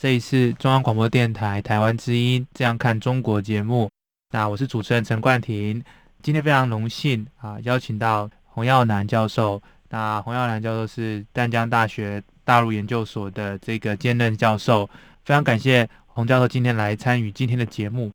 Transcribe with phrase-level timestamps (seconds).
[0.00, 3.90] 这一次中央广播电台台湾之音《这样看中国》节目。
[4.32, 5.84] 那我是主持人陈冠廷，
[6.22, 9.60] 今天非常荣幸啊，邀请到洪耀南教授。
[9.90, 14.86] 那洪耀南教授是淡江大学大陆研究所的这个兼任教授，
[15.22, 18.10] 非常感谢洪教授今天来参与今天的节目。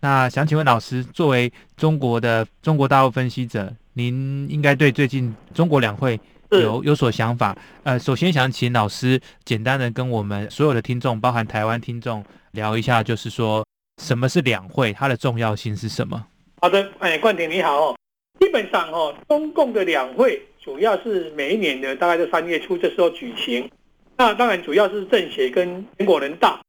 [0.00, 6.20] 那想请问老师，作为中国的中国大陆分析者，您应该对最近中国两会？
[6.50, 13.66] 有有所想法，呃，首先想请老师简单的跟我们所有的听众，包含台湾听众聊一下，就是说
[14.02, 16.24] 什么是两会，它的重要性是什么？
[16.62, 17.96] 好的，哎，冠廷你好哦。
[18.40, 23.68] 基本上哦，中共的两会主要是每一年的大概在三月初这时候举行，
[24.16, 26.60] 那当然主要是政协跟全国人大，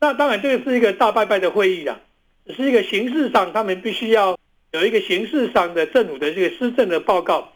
[0.00, 1.98] 那当然这个是一个大拜拜的会议啦，
[2.46, 4.38] 只是一个形式上，他们必须要
[4.72, 7.50] 有一个形式上的政府的这个施政的报告。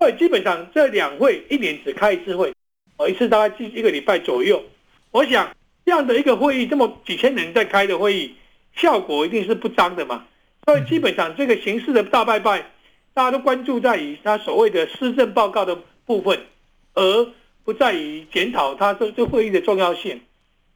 [0.00, 2.54] 所以，基本上这两会一年只开一次会，
[2.96, 4.64] 哦，一次大概一个礼拜左右。
[5.10, 8.34] 我想这样的一个会议，这么几千人在开的会议，
[8.74, 10.24] 效果一定是不彰的嘛。
[10.64, 12.70] 所以基本上这个形式的大拜拜，
[13.12, 15.76] 大家都关注在于他所谓的施政报告的
[16.06, 16.46] 部分，
[16.94, 17.28] 而
[17.64, 20.22] 不在于检讨他这这会议的重要性。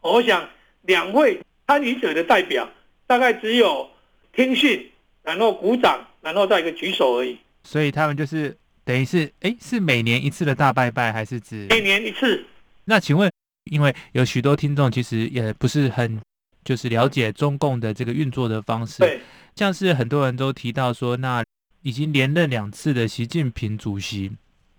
[0.02, 0.50] 我想
[0.82, 2.68] 两会参与者的代表
[3.06, 3.88] 大概只有
[4.34, 4.90] 听训，
[5.22, 7.38] 然后鼓掌，然后再一个举手而已。
[7.62, 8.54] 所以他们就是。
[8.84, 12.44] 等于是，哎，是每年一次的大拜拜，还是指每年一次？
[12.84, 13.32] 那请问，
[13.70, 16.20] 因为有许多听众其实也不是很
[16.62, 19.20] 就是了解中共的这个运作的方式，对，
[19.56, 21.42] 像是很多人都提到说，那
[21.82, 24.30] 已经连任两次的习近平主席，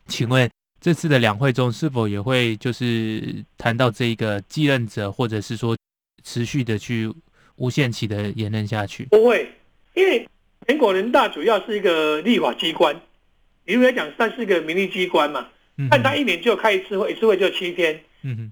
[0.07, 0.47] 请问
[0.79, 5.75] 这次的两会中是否也会就是谈到这一个继任者，或者是说
[6.23, 7.11] 持续的去
[7.55, 9.05] 无限期的延任下去？
[9.05, 9.51] 不会，
[9.95, 10.27] 因为
[10.67, 12.95] 全国人大主要是一个立法机关。
[13.65, 15.49] 比如来讲，它是个民意机关嘛，
[15.89, 17.99] 但他一年就开一次会，一次会就七天，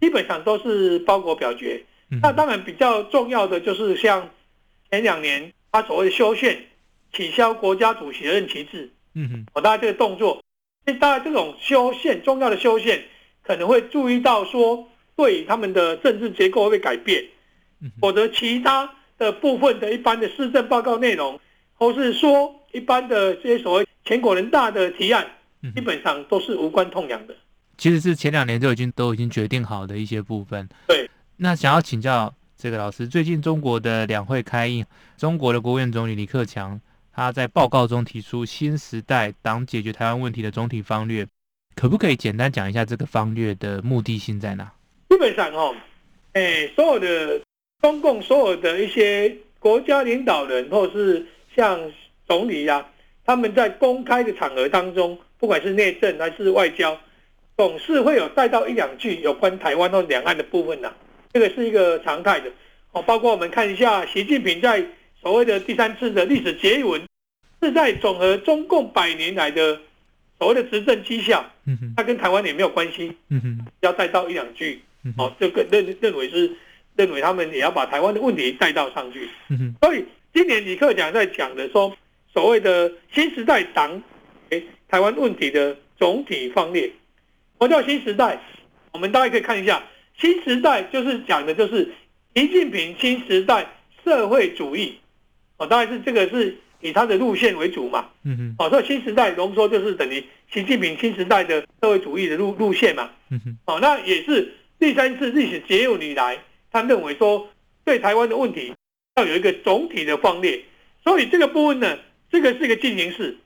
[0.02, 1.82] 基本上都是包裹表决。
[2.22, 4.30] 那当然比较重要的就是像
[4.92, 6.66] 前两年他所谓的修宪，
[7.12, 10.44] 取消国家主席的任期制，嗯哼，我大概这个动作，
[10.86, 13.04] 那大概这种修宪重要的修宪，
[13.44, 17.24] 可能会注意到说，对他们的政治结构会改变，
[18.02, 21.40] 否则其他的部分的一般的施政报告内容，
[21.76, 23.88] 或是说一般的这些所谓。
[24.06, 25.26] 全国人大的提案
[25.74, 27.34] 基本上都是无关痛痒的，
[27.78, 30.68] 其实是前两年就已经都已经决定好的一些部分。
[30.88, 34.84] 对，那想要请教这个老师，最近中国的两会开议，
[35.16, 36.78] 中国的国务院总理李克强
[37.14, 41.26] 他在报告中提出新时代党解决台湾问题的总体方略，
[41.76, 44.70] 可不可以简单讲一下这个方略的目的性在哪？
[45.08, 45.74] 基本上哦，
[46.34, 47.42] 哎，所有的
[47.82, 51.26] 中共所有的一些国家领导人，或是
[51.56, 51.80] 像
[52.28, 52.90] 总理呀、啊。
[53.26, 57.00] 他们在公开的场合当中，不管是内政还是外交，
[57.56, 60.96] 总是会有带到一两句有关台湾或两岸的部分呐、啊。
[61.32, 62.52] 这个是一个常态的
[62.92, 63.02] 哦。
[63.04, 64.86] 包括我们看一下习近平在
[65.22, 67.02] 所谓的第三次的历史结语文，
[67.62, 69.80] 是在总和中共百年来的
[70.38, 71.50] 所谓的执政绩效。
[71.66, 73.16] 嗯哼，他跟台湾也没有关系。
[73.30, 74.82] 嗯哼，要带到一两句。
[75.18, 76.52] 哦，这个认认为是
[76.98, 79.30] 认为他们也要把台湾的问题带到上去。
[79.48, 81.96] 嗯哼，所以今年李克强在讲的说。
[82.34, 84.02] 所谓的新时代党，
[84.50, 86.92] 诶，台湾问题的总体方略，什
[87.60, 88.42] 么叫新时代？
[88.92, 89.84] 我们大家可以看一下，
[90.18, 91.94] 新时代就是讲的就是
[92.34, 93.68] 习近平新时代
[94.04, 94.98] 社会主义，
[95.58, 106.40] 哦，当然是这个是以他的路线为主嘛，嗯哼，哦，所以新时代浓缩就是等于习近平新时代的社会主义的路路线嘛，嗯哼，哦，那也是第三次历史结构以来，
[106.72, 107.48] 他认为说
[107.86, 108.74] 对台湾的问题
[109.18, 110.60] 要有一个总体的方略，
[111.04, 111.96] 所以这个部分呢。
[112.34, 113.38] 这个是一个进行式，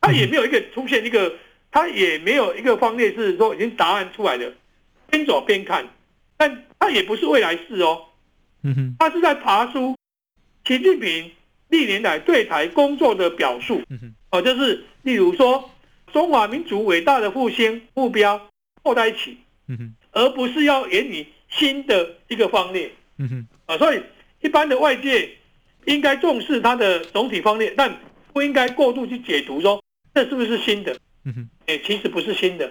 [0.00, 1.34] 它也没有一个出现一个，
[1.72, 4.54] 它也没有一个方列是说已经答案出来的，
[5.10, 5.84] 边走边看，
[6.36, 8.04] 但它也不是未来式哦，
[8.62, 9.96] 嗯哼，它是在爬梳
[10.64, 11.32] 习近平
[11.70, 15.68] 历年来对台工作的表述，嗯哼，哦，就是例如说
[16.12, 18.48] 中华民族伟大的复兴目标
[18.84, 24.00] 凑在一起，嗯哼，而不是要演你新的一个方列，嗯哼，啊，所以
[24.40, 25.28] 一般的外界
[25.86, 27.92] 应该重视它的总体方略，但
[28.36, 30.94] 不应该过度去解读说这是不是新的？
[31.24, 32.70] 嗯哼，哎，其实不是新的，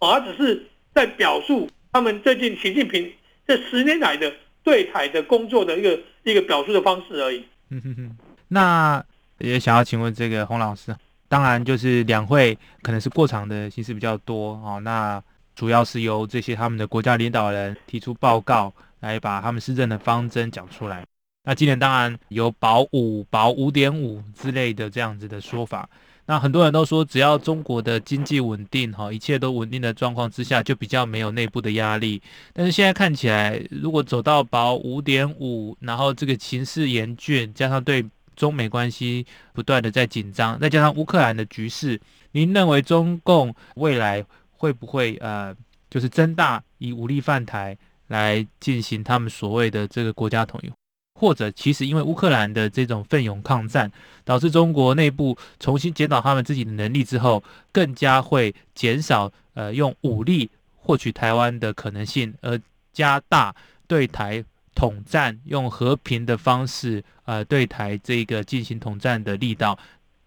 [0.00, 3.08] 而只是在表述他们最近习近平
[3.46, 4.34] 这十年来的
[4.64, 7.44] 对台的工作的一个一个表述的方式而已。
[7.68, 8.16] 嗯哼哼，
[8.48, 9.00] 那
[9.38, 10.92] 也想要请问这个洪老师，
[11.28, 15.22] 当然就是两会可能是过场的形式比较多哦，那
[15.54, 21.04] 主要是由这些他们的国家领导人提出报告，来把他们施政的方针讲出来。
[21.44, 25.88] 那今年当然有保五、保五点五之类的这样子的说法。
[26.26, 32.22] 那很多人都说，只要中国的经济稳定，哈，一切都稳定的状况之下，就比较没有内部的压力。
[32.52, 38.04] 但是现在看起来，如果走到保五点五，然后这个情势严峻，加上对
[38.36, 42.00] 中美关系不断的在紧张，再加上乌克兰的局势，
[42.30, 45.52] 您认为中共未来会不会呃，
[45.88, 47.76] 就是增大以武力犯台
[48.06, 50.70] 来进行他们所谓的这个国家统一？
[51.20, 53.92] 或者，其实因为乌克兰的这种奋勇抗战，
[54.24, 62.58] 导致中国内部重新检讨他们自己的能力之后，更加会减少呃用武力获取台湾的可能性，而
[62.94, 63.54] 加大
[63.86, 64.42] 对台
[64.74, 69.78] 统战，用和平的方式呃对台这个进行统战的力道。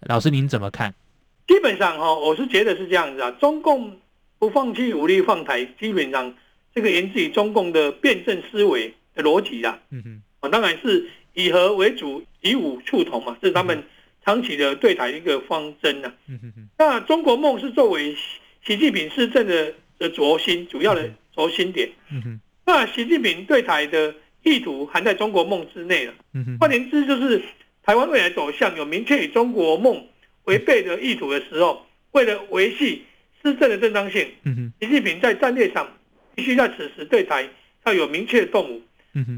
[0.02, 0.94] 老师您怎么看？
[1.48, 4.00] 基本上哈，我是觉得是这样子啊，中共
[4.38, 6.36] 不放弃武力放台，基本上
[6.76, 9.80] 这个源自于中共的辩证思维的逻辑啊。
[9.90, 10.22] 嗯哼。
[10.50, 13.84] 当然是以和为主，以武促统嘛，这是他们
[14.24, 16.14] 长期的对台一个方针呐、啊。
[16.78, 18.16] 那中国梦是作为
[18.66, 21.90] 习近平施政的的轴心，主要的轴心点。
[22.12, 26.14] 嗯哼那习近平对台的意图含在中国梦之内了。
[26.34, 27.42] 嗯哼换言之，就是
[27.84, 30.08] 台湾未来走向有明确与中国梦
[30.46, 33.04] 违背的意图的时候，为了维系
[33.42, 35.98] 施政的正当性，嗯哼习近平在战略上
[36.36, 37.50] 必须在此时对台
[37.86, 38.82] 要有明确的动武。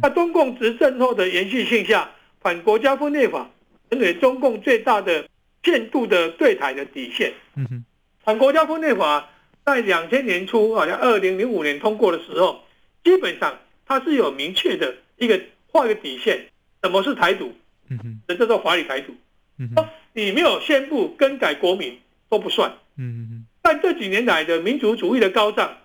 [0.01, 3.49] 那中共执政后的延续性下，反国家分裂法
[3.89, 5.27] 成为中共最大的
[5.63, 7.33] 限度的对台的底线。
[7.55, 7.83] 嗯
[8.23, 9.29] 反国家分裂法
[9.65, 12.63] 在两千年初，好像二零零五年通过的时候，
[13.03, 16.47] 基本上它是有明确的一个画一个底线，
[16.81, 17.53] 什么是台独？
[17.89, 19.13] 嗯这叫做法理台独。
[19.59, 19.69] 嗯
[20.13, 21.99] 你没有宣布更改国名
[22.29, 22.73] 都不算。
[22.97, 25.77] 嗯但这几年来的民族主义的高涨，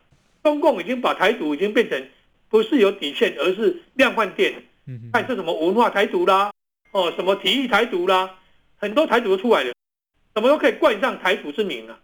[0.45, 2.07] 中共已经把台独已经变成。
[2.51, 4.53] 不是有底线，而是量贩店。
[5.13, 6.53] 看是什么文化台独啦，
[6.91, 8.39] 哦，什么体育台独啦，
[8.77, 9.73] 很多台独都出来了，
[10.35, 11.99] 什么都可以冠上台独之名了。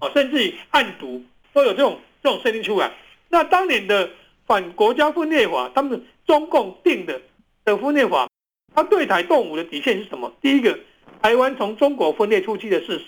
[0.00, 1.22] 哦，甚至于暗独
[1.52, 2.90] 都有这种这种声音出来。
[3.28, 4.08] 那当年的
[4.46, 7.20] 反国家分裂法，他们中共定的
[7.64, 8.26] 的分裂法，
[8.74, 10.32] 他对台动武的底线是什么？
[10.40, 10.78] 第一个，
[11.20, 13.04] 台湾从中国分裂出去的事实。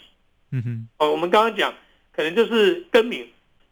[0.53, 1.73] 嗯哼哦，我们刚刚讲，
[2.13, 3.27] 可能就是更名。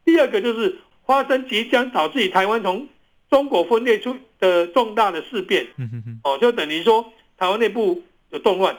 [0.06, 2.88] 第二个就是发生即将导致于台湾从
[3.34, 5.66] 中国分裂出的重大的事变，
[6.22, 8.00] 哦，就等于说台湾内部
[8.30, 8.78] 有动乱。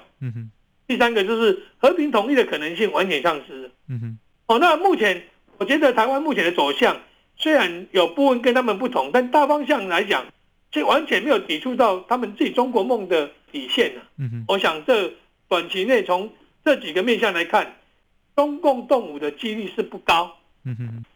[0.88, 3.70] 第三个就是和平统一的可能性完全丧失。
[4.48, 5.24] 哦，那目前
[5.58, 7.02] 我觉得台湾目前的走向
[7.36, 10.26] 虽然有部分跟他们不同，但大方向来讲，
[10.72, 13.92] 却完全没有抵触到他们自己中国梦的底线。
[14.48, 15.12] 我想这
[15.50, 16.32] 短期内从
[16.64, 17.76] 这几个面向来看，
[18.38, 20.34] 中共动武的几率是不高。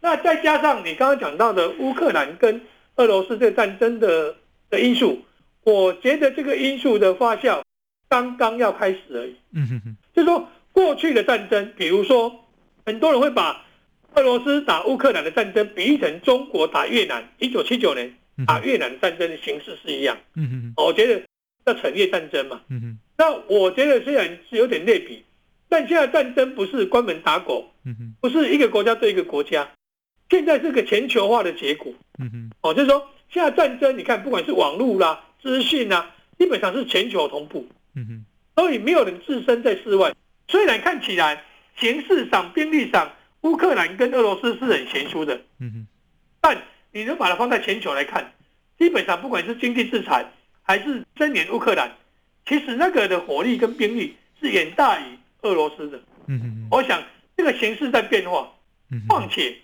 [0.02, 2.62] 那再加上你刚刚讲到的乌克兰跟
[3.00, 4.36] 俄罗斯这个战争的
[4.70, 5.22] 的因素，
[5.64, 7.62] 我觉得这个因素的发酵
[8.10, 9.36] 刚刚要开始而已。
[9.54, 12.46] 嗯哼哼，就是说过去的战争，比如说
[12.86, 13.66] 很多人会把
[14.16, 18.14] 俄罗斯打乌克兰的战争比喻成中国打越南，一九七九年
[18.46, 20.18] 打越南战争的形式是一样。
[20.36, 21.24] 嗯哼，我觉得
[21.66, 22.62] 叫惩越战争嘛。
[22.70, 25.24] 嗯哼，那我觉得虽然是有点类比，
[25.70, 29.72] 但现在战争不是关门打狗，嗯哼不是一个国家对一个国家。
[30.30, 40.14] 现在是个全球化的结果，嗯哼，哦，就是说现在战争，你看不管是网络啦、资讯啦，基本上是全球同步，嗯哼，所以没有人置身在世外。
[40.50, 41.44] 虽然看起来
[41.78, 43.10] 形势上、兵力上，
[43.42, 45.88] 乌克兰跟俄罗斯是很悬殊的，嗯哼，
[46.42, 46.62] 但
[46.92, 48.34] 你能把它放在全球来看，
[48.78, 50.30] 基本上不管是经济制裁
[50.62, 51.90] 还是增援乌克兰，
[52.46, 55.04] 其实那个的火力跟兵力是远大于
[55.44, 57.02] 俄罗斯的，嗯哼，我想
[57.38, 58.52] 这个形势在变化，
[58.92, 59.56] 嗯，况且。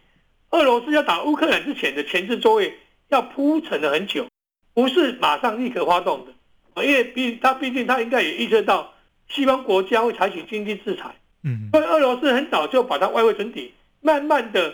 [0.52, 2.74] 俄罗斯要打乌克兰之前的前置作业
[3.10, 4.28] 要铺陈了很久，
[4.74, 8.94] 不是马上立刻发动的，因为毕他毕竟他应该也预测到
[9.28, 14.74] 西方国家会采取经济制裁，嗯，所以俄罗斯很早就把它外汇存底慢慢的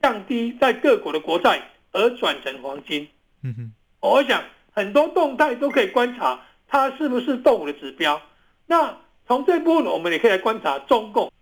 [0.00, 1.60] 降低在各国的国债，
[1.92, 3.08] 而转成黄金，
[3.42, 8.20] 嗯哼，我想很多动态都可以观察它是不是动武的指标。
[8.66, 8.96] 那
[9.26, 11.32] 从这部分我们也可以来观察中共，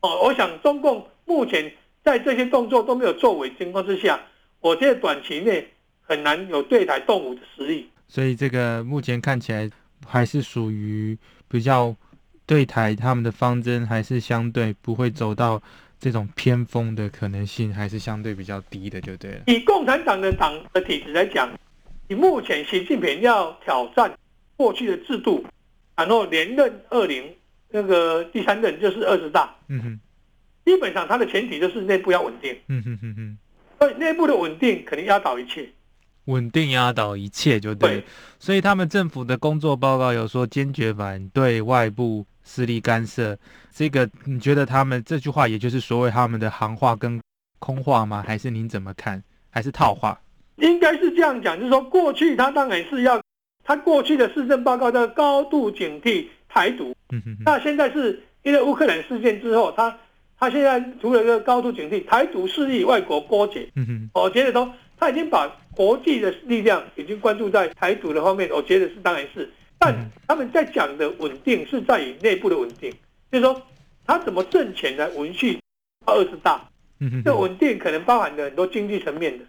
[0.00, 1.72] 哦，我想中共目前。
[2.10, 4.20] 在这些动作都没有作为情况之下，
[4.58, 5.64] 我觉得短期内
[6.02, 7.88] 很难有对台动武的实力。
[8.08, 9.70] 所以这个目前看起来
[10.04, 11.94] 还是属于比较
[12.46, 15.62] 对台，他们的方针还是相对不会走到
[16.00, 19.42] 这种偏锋的可能性，还是相对比较低的，就对了。
[19.46, 21.48] 以共产党的党的体制来讲，
[22.08, 24.12] 以目前习近平要挑战
[24.56, 25.46] 过去的制度，
[25.94, 27.32] 然后连任二零
[27.70, 30.00] 那个第三任就是二十大，嗯哼，
[30.70, 33.38] 基本上它的前提就是内部要稳定，嗯哼哼哼，
[33.80, 35.68] 所以内部的稳定肯定压倒一切，
[36.26, 38.04] 稳定压倒一切就对，对，
[38.38, 43.36] 所以他们政府的工作报告有说坚决反对外部势力干涉，
[43.72, 47.20] 这个你觉得他们这句话也就是所谓他们的行话跟
[47.58, 48.22] 空话吗？
[48.24, 49.20] 还是您怎么看？
[49.50, 50.16] 还是套话？
[50.58, 53.20] 应该是这样讲，就是说过去他当然是要，
[53.64, 59.98] 他过去的市政报告叫高度警惕台独，嗯哼，那现在是因为乌克兰事件之后，他
[60.40, 69.94] 他现在除了一个高度警惕台独势力、外国勾结，嗯哼，我觉得说他已经把国际的力量已经关注在台独的方面，我觉得是当然是，但
[70.26, 72.90] 他们在讲的稳定是在于内部的稳定，
[73.30, 73.62] 就是说
[74.06, 75.60] 他怎么挣钱来维系
[76.06, 76.66] 二十大，
[77.00, 79.44] 嗯哼，这稳定可能包含了很多经济层面的。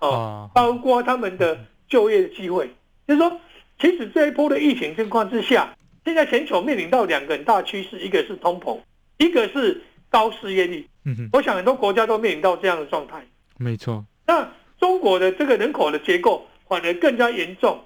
[0.00, 2.68] 哦，包括他们的就业的机会，
[3.06, 3.38] 就是说，
[3.78, 8.78] 其实这一波的疫情情况之下，现在全球面临到两个很大趋势，一个是通膨，
[9.18, 9.80] 一个是
[10.12, 10.88] 高失业率。
[11.04, 13.26] 嗯哼，我想很多国家都面临到这样的状态。
[13.58, 14.06] 没错。
[14.24, 17.80] 那中国的这个人口的结构反而更加严重，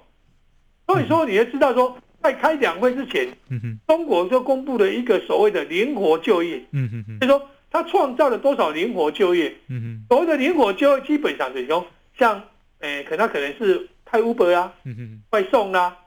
[0.85, 6.63] 所以说你要知道说，在开两会之前，嗯哼，中国就公布了一个所谓的灵活就业。
[6.71, 9.55] 嗯哼哼，就是说它创造了多少灵活就业？
[9.69, 11.83] 嗯哼，所谓的灵活就业基本上就是说。
[12.19, 12.41] 像，
[12.79, 15.97] 诶、欸，可他可能是开 Uber 啊，嗯、哼外送啦、啊，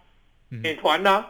[0.49, 1.25] 美团啦，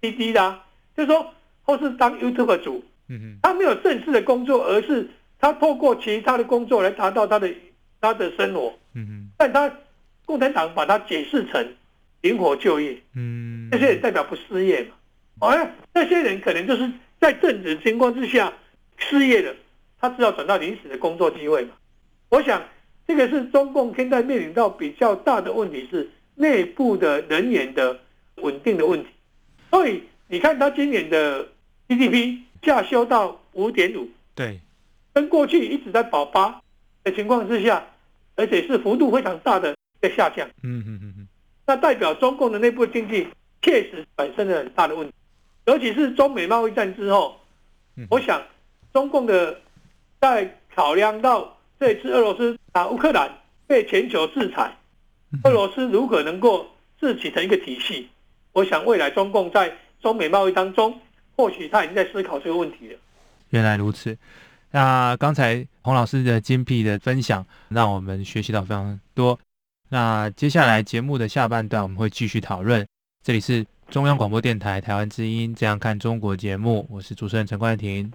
[0.00, 0.64] 滴滴啦，
[0.96, 5.08] 就是说，或是当 YouTube 主，嗯、哼他没有正式的工作，而是
[5.38, 7.52] 他透过其他的工作来达到他的
[8.00, 8.72] 他的生活。
[8.94, 9.72] 嗯、哼但他
[10.24, 11.66] 共产党把它解释成
[12.22, 14.82] 灵活就业，嗯，这些人代表不失业
[15.38, 15.48] 嘛？
[15.48, 18.52] 哎，那些人可能就是在政治情况之下
[18.96, 19.54] 失业了，
[20.00, 21.70] 他只好转到临时的工作机会嘛。
[22.28, 22.62] 我想。
[23.08, 27.96] 这个是中共现在面临到比较大的问题，是内部的人员的
[28.42, 29.08] 稳定的问题。
[29.70, 31.46] 所以你看，他今年的
[31.86, 34.60] GDP 下修到五点五，对，
[35.14, 36.60] 跟过去一直在保八
[37.02, 37.82] 的情况之下，
[38.34, 40.46] 而且是幅度非常大的一个下降。
[40.62, 41.28] 嗯嗯嗯嗯，
[41.66, 43.26] 那代表中共的内部经济
[43.62, 45.14] 确实产生了很大的问题，
[45.66, 47.40] 尤其是中美贸易战之后，
[48.10, 48.42] 我想
[48.92, 49.58] 中共的
[50.20, 51.52] 在考量到。
[51.78, 53.30] 这次俄罗斯打乌克兰
[53.66, 54.74] 被全球制裁，
[55.44, 56.66] 俄罗斯如果能够
[56.98, 58.08] 自己成一个体系？
[58.54, 60.98] 我想未来中共在中美贸易当中，
[61.36, 62.98] 或许他已经在思考这个问题了。
[63.50, 64.16] 原来如此，
[64.70, 69.38] 那刚才洪老师的精辟的分享，让我们学习到非常多。
[69.90, 72.84] 那接下来节目的下半段，我们会继续讨论。
[73.22, 78.10] 这里是中央广播电台台湾之音，这样看中国节目，我是主持人陈冠廷。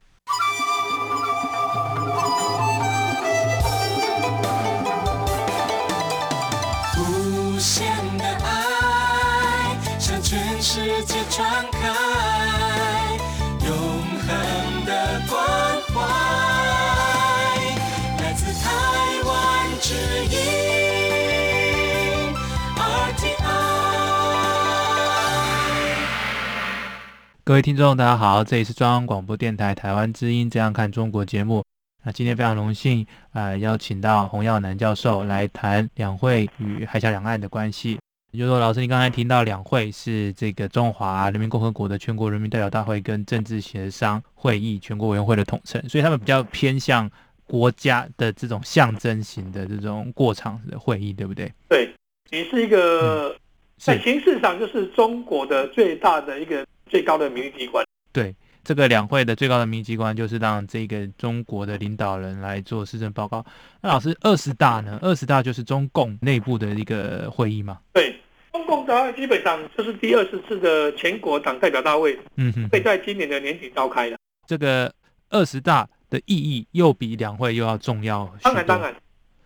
[27.43, 31.63] 各位听众，大家好，这里是中央广播电台台湾之音，这样看中国节目。
[32.03, 37.97] 那今天非常荣幸，呃，邀请到洪耀南教授来谈两会与海峡两岸的关系。
[38.29, 47.09] 也就是说，老师，你刚才听到两会是这个中华人民共和国的全国人民代表大会跟政治协商会议全国委员会的统称，所以他们比较偏向
[47.47, 51.51] 国家的这种象征型的这种过场的会议，对不对？
[51.67, 51.91] 对，
[52.29, 53.35] 你是一个
[53.79, 56.63] 在形式上就是中国的最大的一个。
[56.91, 63.43] 最高的民意机关，对这个两会的最高的民意机关，就是让这个中国的领导人来做施政报告。
[63.81, 64.99] 那老师，二十大呢？
[65.01, 67.79] 二十大就是中共内部的一个会议吗？
[67.93, 68.13] 对，
[68.51, 74.17] 中共大会基本上就是第二十次的全国党代表大会，嗯哼，会在今年的年底召开的。
[74.45, 74.93] 这个
[75.29, 78.29] 二十大的意义又比两会又要重要。
[78.43, 78.93] 当然，当然，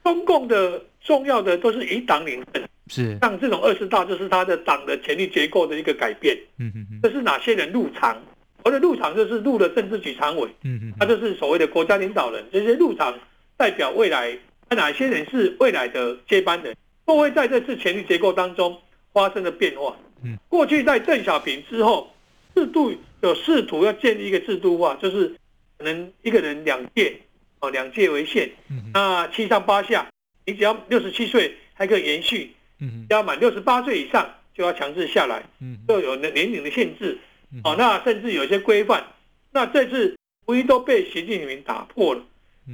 [0.04, 2.68] 中共的重要的都是以党领政。
[2.88, 6.38] 是像这种二十大，就是他的党的权力结构的一个改变。
[6.60, 8.22] 嗯嗯嗯，这是哪些人入场？
[8.64, 10.50] 我的入场就是入了政治局常委。
[10.64, 12.44] 嗯嗯，他就是所谓的国家领导人。
[12.52, 13.18] 这些入场
[13.58, 14.38] 代表未来，
[14.70, 16.76] 哪些人是未来的接班人，
[17.06, 18.76] 都会在这次权力结构当中
[19.14, 19.96] 发生了变化。
[20.24, 22.12] 嗯，过去在邓小平之后，
[22.56, 25.36] 制度有试图要建立一个制度化，就是
[25.78, 27.20] 可能一个人两届，
[27.60, 28.50] 哦，两届为限。
[28.70, 30.08] 嗯，那七上八下，
[30.46, 32.52] 你只要六十七岁还可以延续。
[32.80, 37.18] 嗯，要满六十八岁以上就要强制下来，嗯，都有年龄的限制，
[37.64, 39.06] 哦，那甚至有些规范，
[39.52, 40.18] 那这次
[40.48, 42.22] 无疑都被习近平打破了。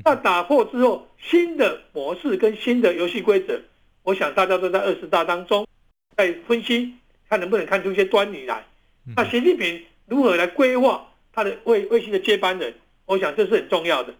[0.06, 3.60] 那打破之后，新的模式跟新的游戏规则，
[4.04, 5.68] 我想大家都在二十大当中
[6.16, 6.94] 在分析，
[7.30, 8.66] 看能不能看出一些端倪来。
[9.16, 12.74] 那习近平如何来规划他的卫卫星的接班人？
[13.06, 14.14] 我想这是很重要的，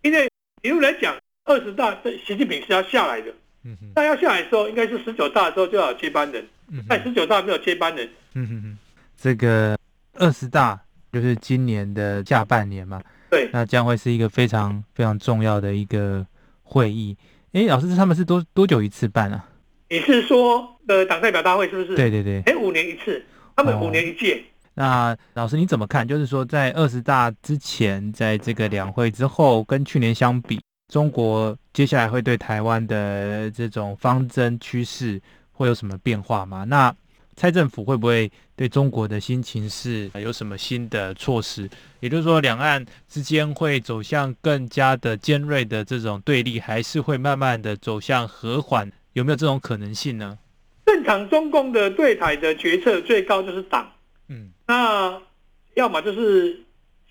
[0.00, 0.30] 因为
[0.62, 1.14] 一路来讲，
[1.44, 3.34] 二十大这习近平是要下来的。
[3.68, 6.42] 嗯哼，那要下来的时候，应该是十九大的时候就要有接班人。
[6.70, 8.08] 嗯，但十九大没有接班人。
[8.32, 8.78] 嗯哼哼，
[9.16, 9.76] 这个
[10.14, 10.80] 二十大
[11.12, 13.02] 就是今年的下半年嘛。
[13.30, 16.26] 对，那将会是一个非常非常重要的一个
[16.62, 17.14] 会议。
[17.52, 19.44] 哎，老师，他们是多多久一次办啊？
[19.90, 21.94] 你是说呃党代表大会是不是？
[21.94, 22.40] 对对对。
[22.46, 23.22] 哎，五年一次，
[23.54, 24.34] 他们五年一届。
[24.36, 24.44] 哦。
[24.74, 26.06] 那老师你怎么看？
[26.06, 35.20] 就是说在二十大之前，在这个两会之后，跟去年相比，中国接下来会对台湾的这种方针趋势
[35.52, 36.64] 会有什么变化吗？
[36.64, 36.94] 那
[37.36, 41.68] 蔡政府会不会对中国的新情势有什么新的措施？
[42.00, 48.90] 也就是说，两岸之间会走向更加的尖锐的这种对立，还是会慢慢的走向和缓？
[49.12, 50.38] 有没有这种可能性呢？
[50.86, 53.92] 正常中共的对台的决策最高就是党，
[54.28, 55.20] 嗯，那
[55.74, 56.58] 要么就是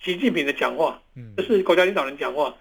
[0.01, 2.53] 习近平的讲话，嗯，就是国家领导人讲话，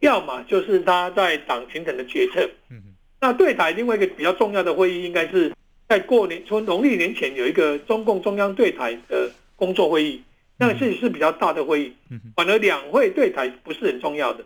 [0.00, 2.82] 要么就是他在党形成的决策，嗯，
[3.20, 5.52] 那对台另外一个比较重要的会议应该是。
[5.86, 10.22] 在过年，从农历年前有一个中共中央对台的工作会议，
[10.56, 11.92] 那个是是比较大的会议。
[12.34, 14.42] 反而两会对台不是很重要的。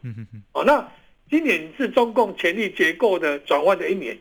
[0.52, 0.86] 哦，那
[1.30, 4.18] 今年是中共权力结构的转换的一年。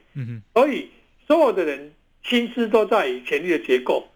[0.53, 0.91] 所以
[1.25, 1.91] 所有的人
[2.23, 4.07] 心思都在于权力的结构，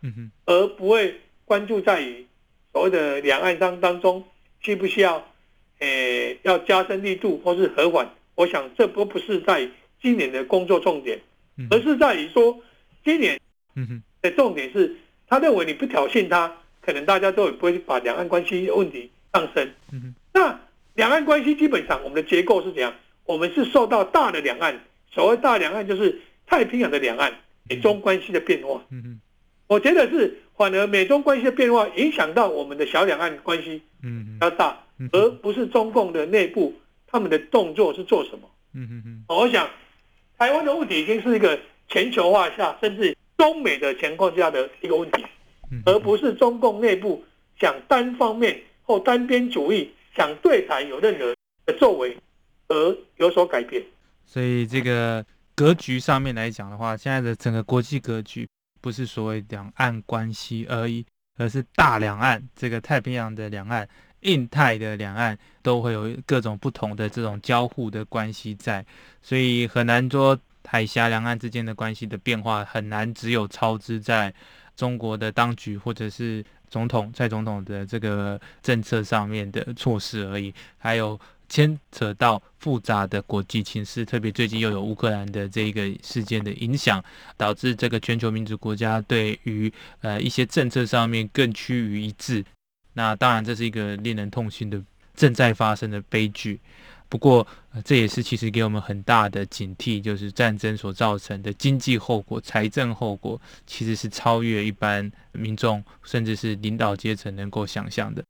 [0.46, 2.24] 而不会关注在于
[2.72, 4.24] 所谓的两岸当当中
[4.62, 5.28] 需不需要，
[5.82, 8.10] 诶要加深力度或是和缓。
[8.36, 9.70] 我想这不不是在
[10.02, 11.20] 今年的工作重点，
[11.70, 12.58] 而是在于说。
[13.04, 13.40] 今年，
[14.22, 14.96] 的重点是，
[15.28, 19.72] 他认为你不挑衅他，可能大家都不会把两岸关系问题上升。
[20.32, 20.60] 那
[20.94, 22.94] 两岸关系基本上，我们的结构是怎样？
[23.26, 27.34] 我们是受到大的两岸，所谓大两岸就是太平洋的两岸，
[27.68, 28.86] 美中关系的变化。
[29.66, 34.78] 我觉得是反而美中关系的变化影响到我们的小两岸关系，比较大，
[35.12, 36.74] 而不是中共的内部
[37.08, 38.50] 他们的动作是做什么。
[38.74, 39.70] 嗯嗯嗯我想
[40.38, 41.60] 台湾的问题已经是一个。
[41.94, 45.26] 全球化下，甚至中美的情况下的一个问题，
[45.86, 47.22] 而不是中共内部
[47.60, 51.36] 想单方面或单边主义想对台有任何
[51.66, 52.16] 的作为
[52.70, 53.84] 而有所改变。
[54.26, 58.48] 所以，这个格局上面来讲的话，现在的整个国际格局
[58.80, 61.06] 不是所谓两岸关系而已，
[61.38, 63.86] 而是大两岸，这个太平洋的两岸、
[64.22, 68.86] 印太的两岸都会有各种不同的这种交互的关系在，
[69.22, 70.40] 所以很难说。
[70.64, 74.32] 海峡两岸之间的关系的变化很难只有操之在
[74.76, 87.04] 中国的当局或者是总统蔡总统的这个政策上面的措施而已，还有牵扯到复杂的国际情势，特别最近又有乌克兰的这个事件的影响，
[87.36, 89.70] 导致这个全球民主国家对于
[90.02, 92.46] 呃一些政策上面更趋于一致。
[92.94, 94.82] 那当然这是一个令人痛心的
[95.16, 96.60] 正在发生的悲剧。
[97.08, 97.46] 不过，
[97.84, 108.24] 这也是其实给我们很大的警惕，就是战争所造成的经济后果、财政后果，其实是超越一般民众甚至是领导阶层能够想象的。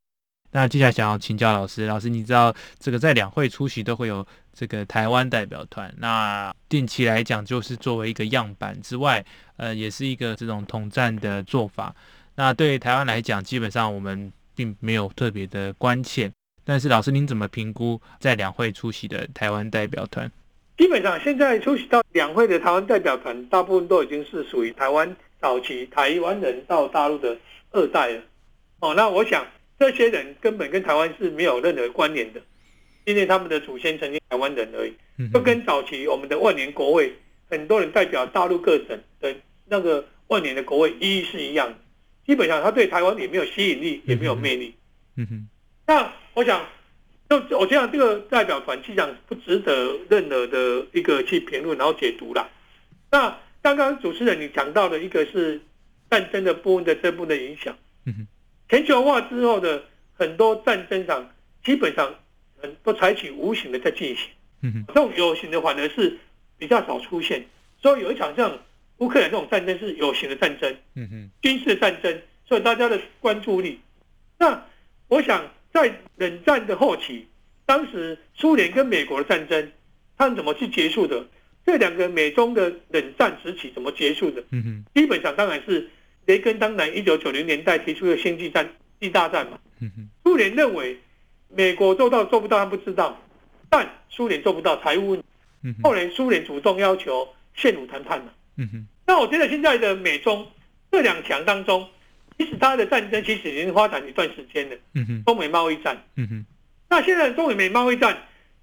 [0.54, 9.24] 那接下来想要请教老师，老师你知道这个在两会出席都会有这个台湾代表团，那定期来讲就是作为一个样板之外，
[9.58, 11.96] 呃，也是一个这种统战的做法。
[12.34, 16.32] 那对台湾来讲，基本上我们并没有特别的关切。
[16.64, 20.32] 但是老师，您怎么评估在两会出席的台湾代表团？
[20.78, 27.38] 基本上，现在出席到两会的台湾代表团，大部分都已经是属于台湾早期台湾人到大陆的
[27.72, 28.22] 二代了。
[28.80, 29.46] 哦，那我想
[29.78, 32.42] 这些人根本跟台湾是没有任何关联的，
[33.06, 34.94] 因为他们的祖先曾经台湾人而已，
[35.32, 37.14] 就跟早期我们的万年国会，
[37.50, 39.36] 很多人代表大陆各省的
[39.66, 41.76] 那个万年的国会意义是一样的。
[42.32, 44.74] 基本上，他对台湾也没有吸引力，也没有魅力。
[45.18, 45.50] 嗯哼。
[45.86, 46.66] 那我想，
[47.30, 52.50] 就我这样这个代表团，实际上不值得任何的一个去评论，然后解读啦。
[53.12, 55.60] 那刚刚主持人你讲到的一个是
[56.10, 58.26] 战争的部分的这部分的影响嗯，
[58.70, 61.30] 全球化之后的很多战争上，
[61.66, 62.16] 基本上
[62.62, 64.30] 很都采取无形的在进行
[64.62, 66.18] 嗯，这种有形的反而是
[66.58, 67.46] 比较少出现。
[67.82, 68.58] 所以有一场像
[69.02, 70.74] 乌克兰这种战争是有形的战争，
[71.42, 73.80] 军事战争，所以大家的关注力。
[74.40, 74.66] 那
[75.10, 75.46] 我想。
[75.74, 77.26] 在冷战的后期，
[77.66, 79.72] 当时苏联跟美国的战争，
[80.18, 81.26] 他们怎么去结束的？
[81.66, 84.44] 这两个美中的冷战时期怎么结束的？
[84.52, 85.90] 嗯哼，基本上当然是
[86.26, 88.66] 雷根当然一九九零年代提出的星际战、
[89.00, 89.58] 星际大战嘛。
[89.80, 91.00] 嗯哼，苏联认为
[91.48, 93.18] 美国做到做不到，他不知道，
[93.70, 95.16] 但苏联做不到财务。
[95.64, 98.34] 嗯哼，后来苏联主动要求现武谈判嘛。
[98.58, 100.48] 嗯哼，那我觉得现在的美中
[100.92, 101.88] 这两强当中，
[102.38, 104.76] 其实它的战争其实已经发展一段时间了。
[104.94, 106.04] 嗯哼，中美贸易战。
[106.16, 106.46] 嗯哼，
[106.90, 108.18] 那现在中美贸易战，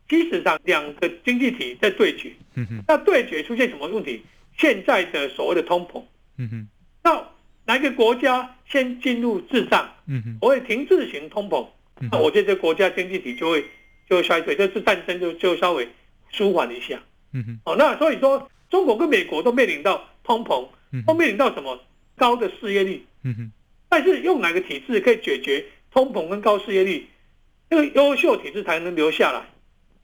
[0.09, 2.33] 基本上两个经济体在对决。
[2.55, 4.23] 嗯哼，那对决出现什么问题？
[4.57, 6.03] 现在的所谓的通膨。
[6.37, 6.69] 嗯哼，
[7.03, 7.25] 那
[7.65, 9.89] 哪一个国家先进入滞胀？
[10.07, 11.67] 嗯哼，所谓停滞型通膨，
[12.01, 13.65] 嗯那我觉得这国家经济体就会
[14.09, 15.89] 就会衰退，这次战争就就稍微
[16.31, 17.01] 舒缓一下。
[17.33, 20.67] 嗯哼，哦，那所以说中国跟美国都面临到通膨，
[21.07, 21.81] 都面临到什么
[22.17, 23.05] 高的失业率。
[23.25, 23.53] 嗯哼，
[23.89, 27.07] 但是用哪个体制可以解决通膨跟高失业率？
[27.71, 29.43] 那个优秀体制才能留下来，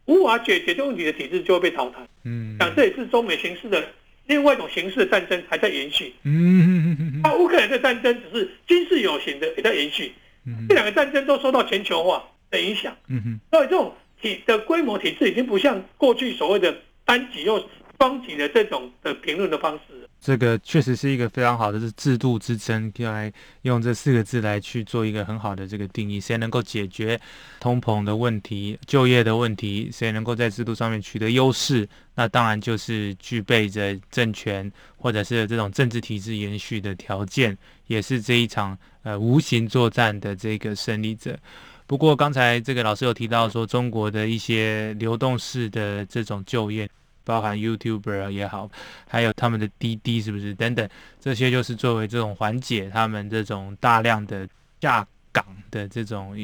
[0.04, 2.06] 无法解决这问题的体制就会被淘汰。
[2.24, 3.82] 嗯，讲这也是中美形势的
[4.26, 6.12] 另外一种形式的战争还在延续。
[6.24, 10.12] 嗯哼，那乌克兰的战争只是军事有形的也在延续。
[10.46, 12.94] 嗯，这两个战争都受到全球化的影响。
[13.08, 17.66] 嗯哼，所以这种体的规模体制已经不像过去所谓的单极又
[18.04, 20.06] 双极的这种的评论的方式。
[20.20, 26.20] 这个确实是一个非常好的是制度之争，来用这四个字来去做一个很好的这个定义。
[26.20, 27.18] 谁能够解决
[27.60, 29.88] 通膨的问题、就业的问题？
[29.90, 31.88] 谁能够在制度上面取得优势？
[32.14, 41.38] 那当然就是具备着政权或者是这种政治体制延续的条件，也是这一场呃无形作战的这个胜利者。
[41.86, 46.86] 不过刚才这个老师有提到说，中国的一些流动式的这种就业。
[47.24, 48.70] 包含 YouTuber 也好，
[49.08, 54.46] 还有他们的滴滴是不是等等，这些就是作为这种缓解他们这种大量的
[54.80, 56.36] 下岗的这种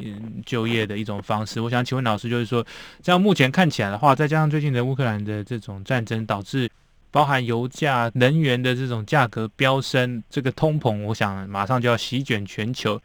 [0.44, 1.60] 就业的一种方式。
[1.60, 2.66] 我想请问老师，就是说，
[3.02, 6.68] 这样目前看起来的话，再加上最近的乌克兰的这种战争，导致
[7.10, 13.00] 包含油价、能源的这种价格飙升，这个通膨，我想马上就要席卷全球，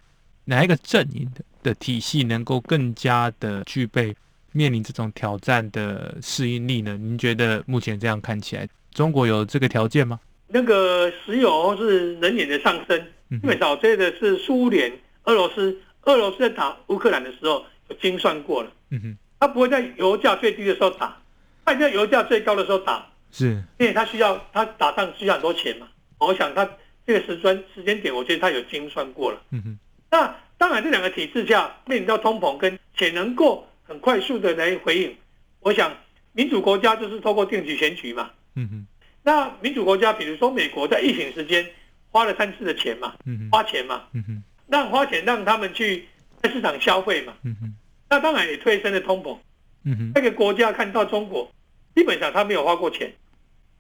[0.46, 4.16] 哪一个阵营的的体系能够更加的具备？
[4.56, 6.96] 面临这种挑战的适应力呢？
[6.98, 10.18] 您觉得目前这样看起来，中国有这个条件吗？
[10.48, 12.98] 那个石油是能源的上升，
[13.32, 14.89] 基本上这个是苏联、
[15.26, 18.72] 俄罗斯，俄罗斯在打乌克兰的时候有精算过了。
[18.91, 21.18] 嗯哼，他不会在油价最低的时候打，
[21.65, 25.88] 他在油价最高的时候打，是因为他需要他打仗需要很多钱嘛。
[26.20, 26.65] 我想他
[27.06, 29.41] 这个时间时间点，我觉得他有精算过了。
[29.52, 29.78] 嗯哼，
[30.10, 33.68] 那当然这两个体制下面临到通膨跟且能够。
[33.88, 35.15] 很快速的来回应，
[35.60, 35.95] 我想
[36.34, 38.88] 民主国家就是透过定期选举嘛，嗯哼，
[39.24, 41.65] 那民主国家比如说美国在疫情时间
[42.12, 46.06] 花了三次的钱嘛，嗯哼，花钱嘛，嗯哼，让花钱让他们去
[46.41, 47.76] 在市场消费嘛，嗯哼，
[48.10, 49.38] 那当然也推升了通膨，
[49.84, 51.50] 嗯哼，那个国家看到中国
[51.95, 53.13] 基本上他没有花过钱，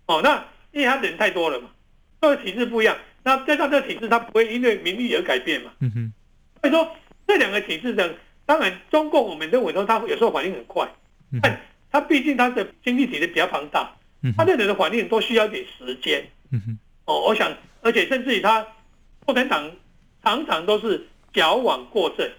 [0.05, 1.71] 哦，那因为他人太多了嘛，
[2.21, 6.13] 这个体制不一样，那加上这个体制它不会因为民意而改变嘛，嗯哼，
[6.61, 6.95] 所以说
[7.27, 8.15] 这两个体制的。
[8.45, 10.87] 当然，中共我们认为说他有时候反应很快，
[11.41, 11.59] 但
[11.91, 13.91] 他毕竟他的经济体系比较庞大，
[14.37, 16.23] 他这种的反应都需要一点时间。
[17.05, 18.65] 哦，我想，而且甚至于他
[19.25, 19.71] 共产党
[20.23, 22.29] 常常都是矫枉过正。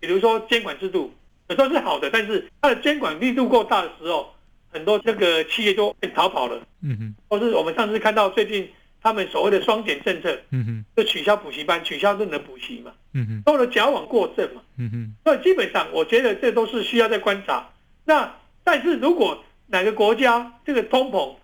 [0.00, 1.12] 比如说监管制度
[1.48, 4.32] 有时候是好的，但是它的监管力度够大的时候，
[4.70, 6.60] 很多这个企业就被逃跑了。
[6.82, 8.68] 嗯哼，或是我们上次看到最近。
[9.02, 17.68] 他们所谓的双减政策，嗯哼，就取消补习班，取消任何补习嘛，嗯哼，都了矫枉过正嘛，嗯哼，所以基本上我觉得这都是需要再观察。
[18.04, 18.34] 那
[18.64, 21.36] 但是如果哪个国家这个通膨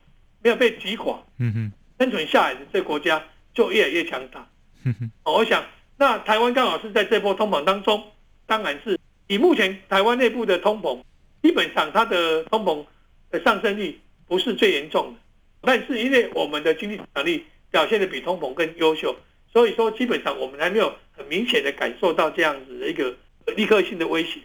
[0.42, 3.22] 没有被击垮，嗯哼，生存下来的这个国家
[3.54, 4.48] 就越来越强大，
[4.84, 5.64] 嗯哼，我想
[5.96, 8.02] 那台湾刚好是在这波通膨当中，
[8.46, 10.98] 当然是以目前台湾内部的通膨，
[11.42, 12.84] 基本上它的通膨
[13.30, 15.20] 的上升率不是最严重的。
[15.66, 19.14] 但是因为我们的经济能力表现得比通膨更优秀，
[19.53, 23.16] 所以说基本上我们还没有很明显的感受到这样子的一个
[23.57, 24.40] 立刻性的威胁，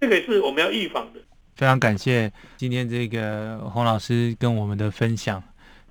[0.00, 1.20] 这个也是我们要预防的。
[1.54, 5.42] 非常感谢今天这个洪老师跟我们的分享。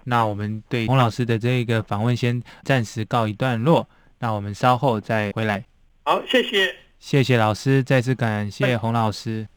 [0.03, 5.63] 那我们对洪老师的这个访问先暂时告一段落，那我们稍后再回来。
[6.03, 9.47] 好，谢谢，谢谢老师，再次感谢洪老师。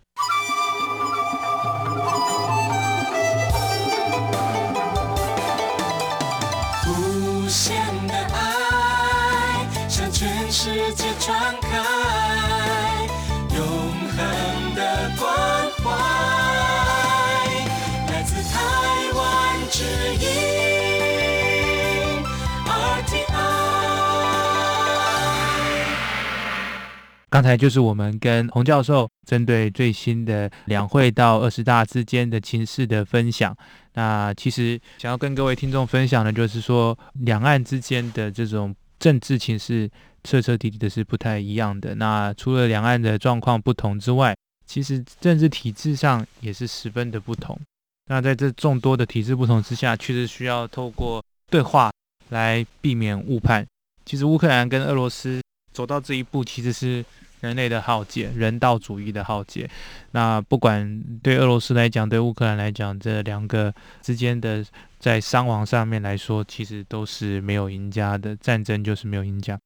[27.35, 33.53] 刚才就是我们跟洪教授针对最新的两会到二十大之间的情势的分享。
[33.95, 39.91] 那其实想要跟各位听众分享的，就是说两岸之间的这种政治情势
[40.23, 41.97] 彻彻底底的是不太一样的。
[41.97, 44.33] 那除了两岸的状况不同之外，
[44.65, 47.59] 其实政治体制上也是十分的不同。
[48.07, 51.21] 那在这众多的体制不同之下，确实需要透过
[51.51, 51.91] 对话
[52.29, 53.67] 来避免误判。
[54.07, 55.43] 其实乌克兰跟俄罗斯
[55.73, 57.05] 走到这一步，其实是
[57.45, 59.69] 人类的浩劫，人道主义的浩劫。
[60.13, 64.65] 那不管对俄罗斯来讲，对乌克兰来讲，这两个之间的
[64.99, 69.59] 在伤亡上面来说，其实都是没有赢家的，战争就是没有赢家。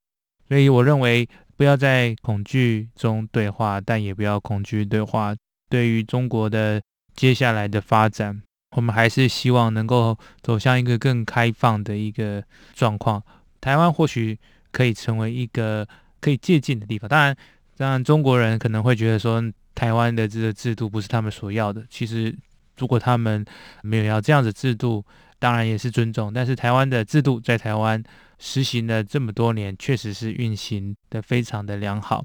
[0.49, 5.35] 所以我认为，不要在恐惧中对话，但也不要恐惧对话。
[5.71, 6.81] 对于中国的
[7.15, 8.41] 接下来的发展，
[8.77, 12.43] 我们还是希望能够走向一个更开放的一个
[12.75, 13.23] 状况。
[13.61, 14.39] 台湾或许
[14.73, 15.87] 可以成为一个
[16.21, 17.07] 可以借鉴的地方。
[17.07, 17.37] 当然，
[17.79, 19.43] 当然中国人可能会觉得说，
[19.75, 21.87] 台湾的这个制度不是他们所要的。
[21.89, 22.37] 其实，
[22.77, 23.45] 如果他们
[23.83, 25.05] 没有要这样子制度，
[25.39, 26.33] 当然也是尊重。
[26.33, 28.03] 但是，台湾的制度在台湾
[28.39, 32.25] 实行了这么多年，确实是运行的非常的良好。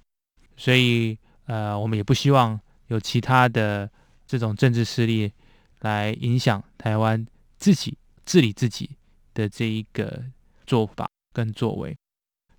[0.57, 2.59] 所以，呃，我们也不希望。
[2.87, 3.89] 有其他的
[4.27, 5.31] 这种政治势力
[5.79, 7.25] 来影响台湾
[7.57, 8.87] 自己治理自己
[9.33, 10.21] 的这一个
[10.67, 11.97] 做法跟作为，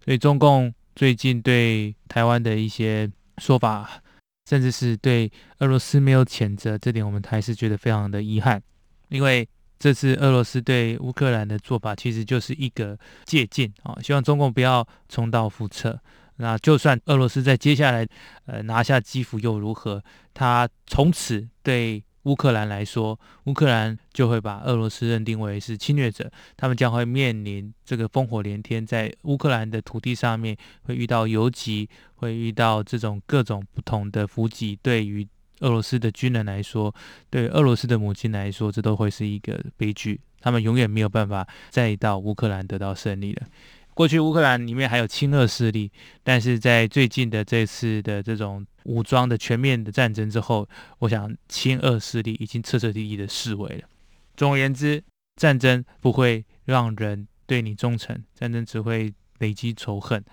[0.02, 4.02] 所以中共最近对台湾的一些说法，
[4.48, 8.62] 甚至是对俄罗斯没有谴责，这点我们还是觉得非常的遗憾，
[9.08, 16.00] 因为这次俄罗斯对乌克兰的做法其实就是一个借鉴啊，希望中共不要重蹈覆辙。
[16.36, 18.06] 那就算俄罗斯在接下来，
[18.46, 20.02] 呃，拿下基辅又如何？
[20.32, 34.78] 他从此对乌克兰来说，乌克兰就会把俄罗斯认定为是侵略者，他们将会面临这个烽火连天，在乌克兰的土地上面会遇到游击，会遇到这种各种不同的伏击。
[34.82, 35.26] 对于
[35.60, 36.94] 俄罗斯的军人来说，
[37.30, 40.20] 对俄罗斯的母亲来说，这都会是一个悲剧。
[40.40, 43.46] 他们永远没有办法再到乌克兰得到胜利了。
[43.94, 45.90] 过去乌克兰里面还有亲俄势力，
[46.22, 53.88] 但是在最近的这次的这种武装的全面的战争之后，我想亲俄势力已经彻彻底底的式微了。
[54.36, 55.02] 总而言之，
[55.36, 60.24] 战争不会让人对你忠诚，战争只会累积仇恨。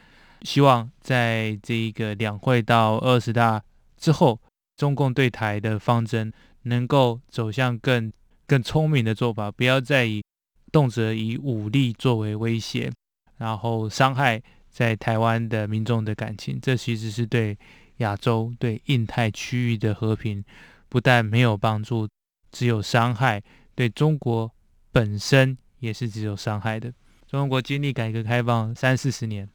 [0.42, 3.64] 希望在这一个两会到二十大
[3.96, 4.42] 之后，
[4.76, 8.12] 中共对台的方针能够走向更
[8.48, 10.24] 更聪明的做法，不要再以
[10.72, 12.92] 动辄以武力作为威胁。
[13.42, 17.58] 然后伤害在台湾的民众的感情，这其实是对
[17.98, 20.46] 亚洲、对印太区域的和平
[20.88, 22.08] 不但没有帮助，
[22.52, 23.42] 只有伤害。
[23.74, 24.52] 对中国
[24.92, 26.94] 本身也是只有伤害的。
[27.28, 29.50] 中国经历改革开放三四十年，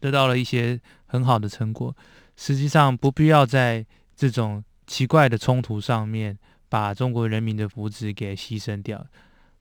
[0.00, 1.96] 得到了一些很好的成果。
[2.36, 9.06] 实际上不必要在这种奇怪的冲突上面把中国人民的福祉给牺牲掉。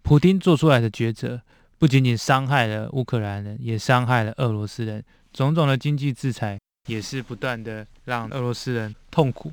[0.02, 1.42] 普丁做出来的抉择。
[1.84, 5.04] 不仅仅伤害了乌克兰人，也伤害了俄罗斯人。
[5.34, 9.52] 种种的经济制裁也是不断的让俄罗斯人痛苦。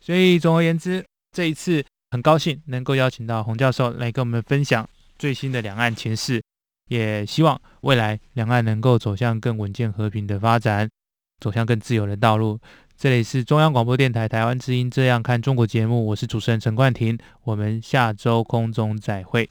[0.00, 6.40] 所以总而言之，这一次很高兴能够邀请到洪教授来跟我们分享最新的两岸情势，
[6.88, 10.88] 也希望未来两岸能够走向更稳健和平的发展，
[11.40, 12.60] 走向更自由的道路。
[12.96, 19.50] 这里是中央广播电台台湾之音，这样看中国节目，我是主持人陈冠廷，我们下周空中再会。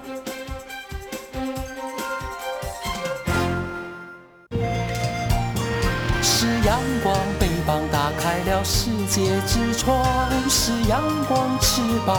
[9.11, 10.01] 界之窗
[10.49, 12.15] 是阳光翅膀，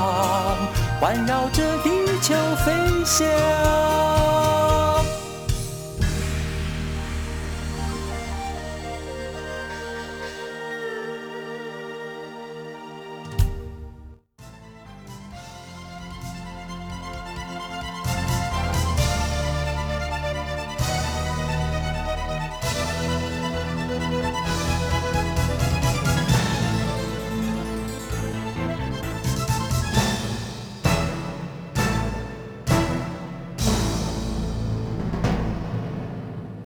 [1.01, 1.89] 环绕着地
[2.21, 2.35] 球
[2.67, 2.71] 飞
[3.03, 3.27] 翔。